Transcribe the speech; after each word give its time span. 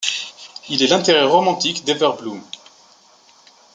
Il 0.69 0.81
est 0.81 0.87
l'intérêt 0.87 1.21
romantique 1.27 1.85
d'Ever 1.85 2.13
Bloom. 2.19 2.41